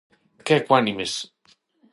[0.45, 1.11] ¡Que ecuánimes!